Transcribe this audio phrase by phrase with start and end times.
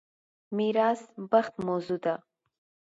[0.55, 1.01] میراث
[1.31, 2.15] بخت موضوع ده.